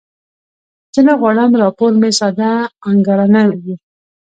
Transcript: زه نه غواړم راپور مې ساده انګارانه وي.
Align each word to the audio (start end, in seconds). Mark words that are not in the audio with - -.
زه 0.93 1.01
نه 1.07 1.13
غواړم 1.19 1.51
راپور 1.61 1.91
مې 2.01 2.11
ساده 2.19 2.51
انګارانه 2.89 3.41
وي. 3.61 3.75